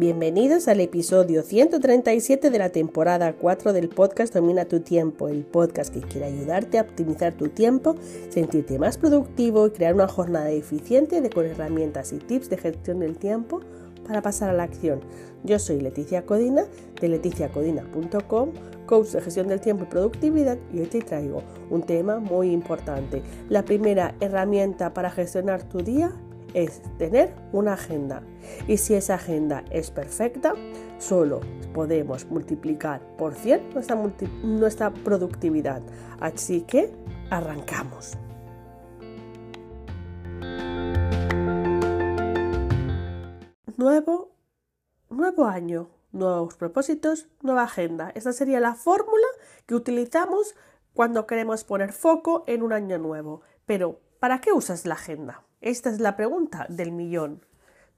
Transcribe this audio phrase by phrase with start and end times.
[0.00, 5.92] Bienvenidos al episodio 137 de la temporada 4 del podcast Domina tu tiempo, el podcast
[5.92, 7.96] que quiere ayudarte a optimizar tu tiempo,
[8.30, 13.00] sentirte más productivo y crear una jornada eficiente de con herramientas y tips de gestión
[13.00, 13.60] del tiempo
[14.06, 15.00] para pasar a la acción.
[15.44, 16.64] Yo soy Leticia Codina
[16.98, 18.52] de leticiacodina.com,
[18.86, 23.20] coach de gestión del tiempo y productividad y hoy te traigo un tema muy importante.
[23.50, 26.10] La primera herramienta para gestionar tu día
[26.54, 28.22] es tener una agenda.
[28.66, 30.54] Y si esa agenda es perfecta,
[30.98, 31.40] solo
[31.72, 33.96] podemos multiplicar por 100 nuestra,
[34.42, 35.82] nuestra productividad.
[36.20, 36.92] Así que
[37.30, 38.16] arrancamos.
[43.76, 44.32] Nuevo,
[45.08, 48.10] nuevo año, nuevos propósitos, nueva agenda.
[48.14, 49.26] Esa sería la fórmula
[49.66, 50.54] que utilizamos
[50.92, 53.42] cuando queremos poner foco en un año nuevo.
[53.64, 55.44] Pero, ¿para qué usas la agenda?
[55.60, 57.44] Esta es la pregunta del millón.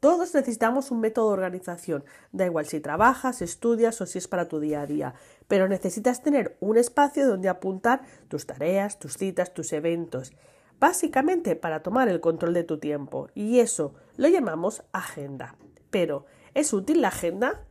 [0.00, 4.48] Todos necesitamos un método de organización, da igual si trabajas, estudias o si es para
[4.48, 5.14] tu día a día,
[5.46, 10.32] pero necesitas tener un espacio donde apuntar tus tareas, tus citas, tus eventos,
[10.80, 15.54] básicamente para tomar el control de tu tiempo, y eso lo llamamos agenda.
[15.90, 17.64] Pero, ¿es útil la agenda?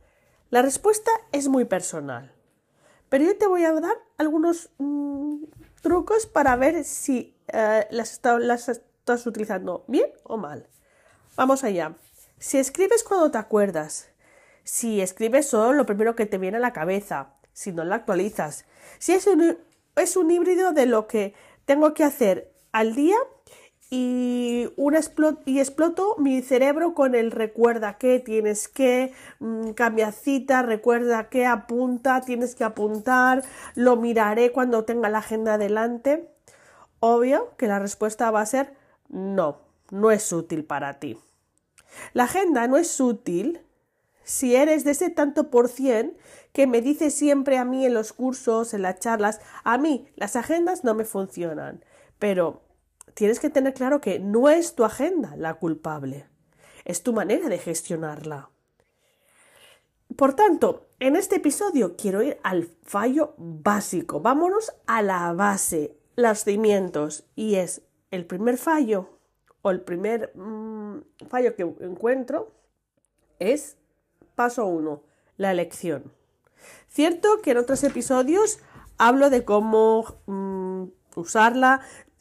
[0.48, 2.32] La respuesta es muy personal,
[3.10, 5.44] pero yo te voy a dar algunos mm,
[5.82, 10.68] trucos para ver si eh, las, las estás utilizando bien o mal.
[11.36, 11.96] Vamos allá.
[12.38, 14.10] Si escribes cuando te acuerdas,
[14.62, 18.64] si escribes solo lo primero que te viene a la cabeza, si no la actualizas,
[19.00, 19.58] si es un,
[19.96, 23.16] es un híbrido de lo que tengo que hacer al día
[23.90, 24.94] y, un
[25.46, 31.44] y exploto mi cerebro con el recuerda que tienes que, mm, cambia cita, recuerda que
[31.44, 33.42] apunta, tienes que apuntar,
[33.74, 36.28] lo miraré cuando tenga la agenda delante.
[37.00, 38.80] Obvio que la respuesta va a ser
[39.12, 39.60] no,
[39.90, 41.16] no es útil para ti.
[42.12, 43.60] La agenda no es útil
[44.24, 46.16] si eres de ese tanto por cien
[46.52, 50.36] que me dice siempre a mí en los cursos, en las charlas, a mí las
[50.36, 51.84] agendas no me funcionan.
[52.18, 52.62] Pero
[53.14, 56.26] tienes que tener claro que no es tu agenda la culpable,
[56.84, 58.50] es tu manera de gestionarla.
[60.16, 64.20] Por tanto, en este episodio quiero ir al fallo básico.
[64.20, 69.08] Vámonos a la base, los cimientos, y es el primer fallo
[69.62, 72.52] o el primer mm, fallo que encuentro
[73.40, 73.76] es
[74.36, 75.02] paso uno,
[75.36, 76.12] la elección.
[76.88, 78.60] Cierto que en otros episodios
[78.98, 80.84] hablo de cómo mm,
[81.16, 81.80] usarla,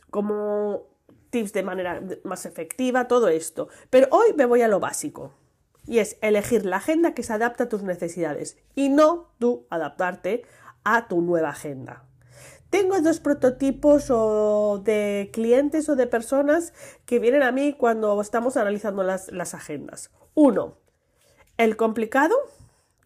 [0.10, 0.88] como
[1.30, 3.68] tips de manera más efectiva, todo esto.
[3.90, 5.34] Pero hoy me voy a lo básico.
[5.86, 10.44] Y es elegir la agenda que se adapta a tus necesidades y no tú adaptarte
[10.84, 12.06] a tu nueva agenda.
[12.72, 14.08] Tengo dos prototipos
[14.86, 16.74] de clientes o de personas
[17.06, 20.10] que vienen a mí cuando estamos analizando las, las agendas.
[20.36, 20.78] Uno,
[21.58, 22.34] el complicado,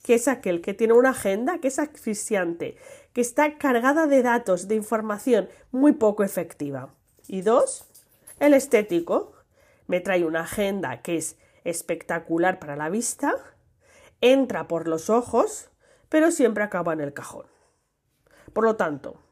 [0.04, 2.78] que es aquel que tiene una agenda que es asfixiante,
[3.12, 6.94] que está cargada de datos, de información muy poco efectiva.
[7.28, 7.86] Y dos,
[8.40, 9.34] el estético,
[9.88, 13.34] me trae una agenda que es espectacular para la vista,
[14.22, 15.72] entra por los ojos,
[16.08, 17.48] pero siempre acaba en el cajón.
[18.54, 19.25] Por lo tanto,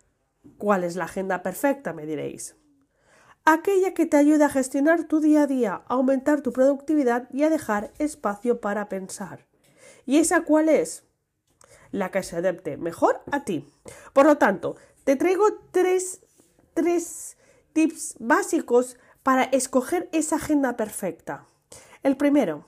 [0.58, 1.94] ¿Cuál es la agenda perfecta?
[1.94, 2.56] me diréis.
[3.46, 7.44] Aquella que te ayuda a gestionar tu día a día, a aumentar tu productividad y
[7.44, 9.48] a dejar espacio para pensar.
[10.06, 11.04] ¿Y esa cuál es?
[11.92, 13.70] La que se adapte mejor a ti.
[14.14, 16.22] Por lo tanto, te traigo tres,
[16.74, 17.38] tres
[17.74, 21.46] tips básicos para escoger esa agenda perfecta.
[22.02, 22.66] El primero,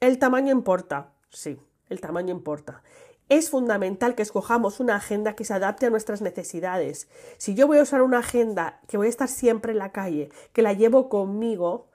[0.00, 1.12] el tamaño importa.
[1.30, 2.82] Sí, el tamaño importa.
[3.28, 7.08] Es fundamental que escojamos una agenda que se adapte a nuestras necesidades.
[7.36, 10.30] Si yo voy a usar una agenda que voy a estar siempre en la calle,
[10.54, 11.90] que la llevo conmigo,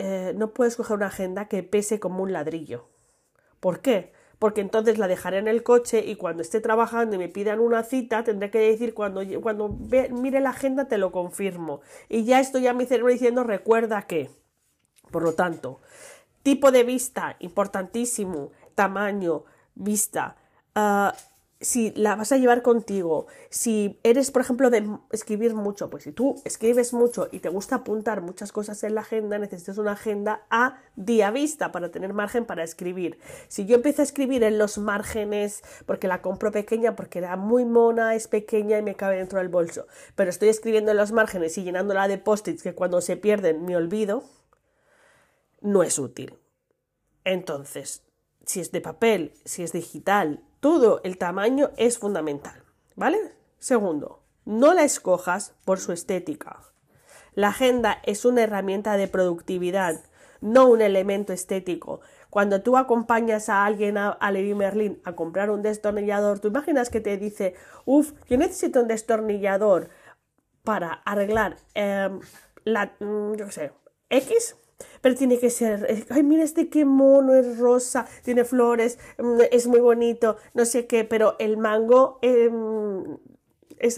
[0.00, 2.88] eh, no puedo escoger una agenda que pese como un ladrillo.
[3.60, 4.12] ¿Por qué?
[4.40, 7.84] Porque entonces la dejaré en el coche y cuando esté trabajando y me pidan una
[7.84, 11.80] cita, tendré que decir cuando, cuando mire la agenda te lo confirmo.
[12.08, 14.30] Y ya estoy a mi cerebro diciendo recuerda que.
[15.10, 15.80] Por lo tanto,
[16.42, 19.44] tipo de vista, importantísimo, tamaño,
[19.74, 20.36] vista,
[20.80, 21.12] Ah,
[21.60, 26.12] si la vas a llevar contigo, si eres, por ejemplo, de escribir mucho, pues si
[26.12, 30.46] tú escribes mucho y te gusta apuntar muchas cosas en la agenda, necesitas una agenda
[30.50, 33.18] a día vista para tener margen para escribir.
[33.48, 37.64] Si yo empiezo a escribir en los márgenes, porque la compro pequeña, porque era muy
[37.64, 41.58] mona, es pequeña y me cabe dentro del bolso, pero estoy escribiendo en los márgenes
[41.58, 44.22] y llenándola de post-its que cuando se pierden me olvido,
[45.60, 46.38] no es útil.
[47.24, 48.04] Entonces,
[48.46, 52.62] si es de papel, si es digital, todo el tamaño es fundamental,
[52.96, 53.18] ¿vale?
[53.58, 56.60] Segundo, no la escojas por su estética.
[57.34, 60.02] La agenda es una herramienta de productividad,
[60.40, 62.00] no un elemento estético.
[62.30, 66.90] Cuando tú acompañas a alguien a, a Levi Merlin a comprar un destornillador, tú imaginas
[66.90, 69.88] que te dice, uff, yo necesito un destornillador
[70.64, 72.20] para arreglar em,
[72.64, 73.72] la, mm, yo sé,
[74.10, 74.56] X,
[75.00, 79.66] pero tiene que ser, ay, mira este qué mono, es rosa, tiene flores, mm, es
[79.66, 83.18] muy bonito, no sé qué, pero el mango em,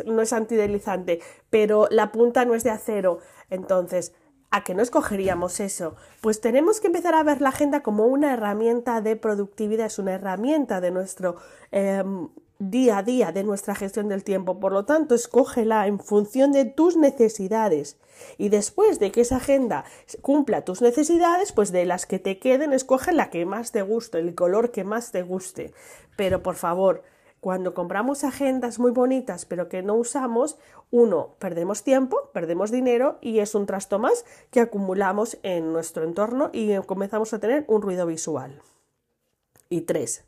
[0.07, 3.19] no es antideslizante, pero la punta no es de acero.
[3.49, 4.13] Entonces,
[4.51, 5.97] ¿a qué no escogeríamos eso?
[6.21, 10.15] Pues tenemos que empezar a ver la agenda como una herramienta de productividad, es una
[10.15, 11.37] herramienta de nuestro
[11.71, 12.29] em,
[12.61, 14.61] día a día, de nuestra gestión del tiempo.
[14.61, 17.99] Por lo tanto, escógela en función de tus necesidades.
[18.39, 19.85] Y después de que esa agenda
[20.21, 24.19] cumpla tus necesidades, pues de las que te queden, escoge la que más te guste,
[24.19, 25.73] el color que más te guste.
[26.17, 27.03] Pero por favor,
[27.41, 30.59] cuando compramos agendas muy bonitas pero que no usamos,
[30.91, 36.51] uno, perdemos tiempo, perdemos dinero y es un trasto más que acumulamos en nuestro entorno
[36.53, 38.61] y comenzamos a tener un ruido visual.
[39.71, 40.25] Y tres,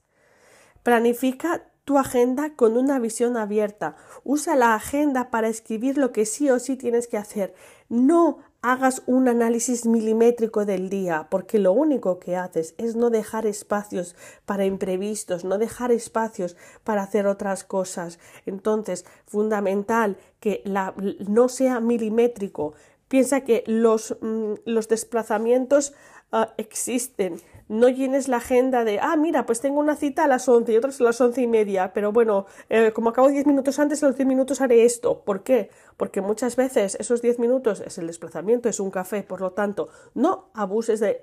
[0.83, 3.97] planifica tu agenda con una visión abierta.
[4.25, 7.55] Usa la agenda para escribir lo que sí o sí tienes que hacer.
[7.89, 13.45] No hagas un análisis milimétrico del día, porque lo único que haces es no dejar
[13.45, 14.15] espacios
[14.47, 18.21] para imprevistos, no dejar espacios para hacer otras cosas.
[18.47, 20.95] Entonces, fundamental que la,
[21.27, 22.75] no sea milimétrico.
[23.13, 25.93] Piensa que los, mm, los desplazamientos
[26.33, 30.49] ah, existen no llenes la agenda de, ah, mira, pues tengo una cita a las
[30.49, 33.79] 11 y otras a las once y media, pero bueno, eh, como acabo 10 minutos
[33.79, 35.25] antes, a los 10 minutos haré esto.
[35.25, 35.69] ¿Por qué?
[35.99, 39.91] Porque muchas veces esos 10 minutos es el desplazamiento, es un café, por lo tanto,
[40.15, 41.23] no abuses de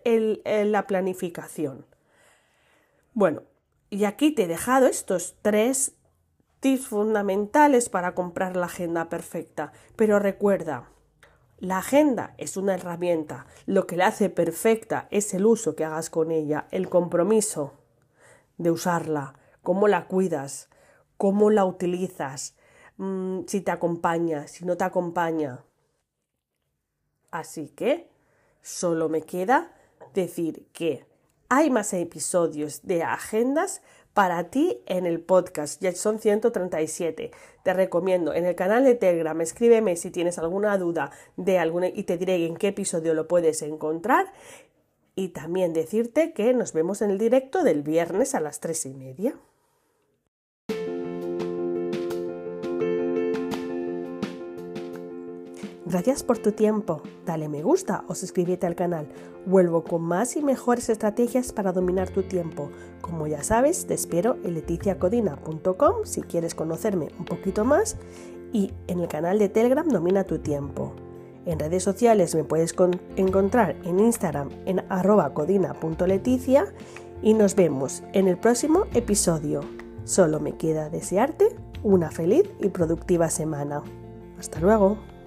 [0.65, 1.87] la planificación.
[3.15, 3.41] Bueno,
[3.89, 5.93] y aquí te he dejado estos tres
[6.59, 10.89] tips fundamentales para comprar la agenda perfecta, pero recuerda,
[11.59, 13.45] la agenda es una herramienta.
[13.65, 17.73] Lo que la hace perfecta es el uso que hagas con ella, el compromiso
[18.57, 20.69] de usarla, cómo la cuidas,
[21.17, 22.55] cómo la utilizas,
[22.97, 25.63] mm, si te acompaña, si no te acompaña.
[27.31, 28.09] Así que
[28.61, 29.73] solo me queda
[30.13, 31.05] decir que
[31.49, 33.81] hay más episodios de agendas
[34.19, 35.81] para ti en el podcast.
[35.81, 37.31] Ya son 137.
[37.63, 42.03] Te recomiendo en el canal de Telegram, escríbeme si tienes alguna duda de alguna y
[42.03, 44.33] te diré en qué episodio lo puedes encontrar.
[45.15, 48.93] Y también decirte que nos vemos en el directo del viernes a las tres y
[48.93, 49.35] media.
[55.89, 57.01] Gracias por tu tiempo.
[57.25, 59.07] Dale me gusta o suscríbete al canal.
[59.47, 62.69] Vuelvo con más y mejores estrategias para dominar tu tiempo.
[63.01, 67.97] Como ya sabes, te espero en leticiacodina.com si quieres conocerme un poquito más
[68.53, 70.93] y en el canal de Telegram Domina tu tiempo.
[71.47, 72.75] En redes sociales me puedes
[73.15, 74.83] encontrar en Instagram en
[75.33, 76.71] codina.leticia
[77.23, 79.61] y nos vemos en el próximo episodio.
[80.03, 83.81] Solo me queda desearte una feliz y productiva semana.
[84.37, 85.18] Hasta luego.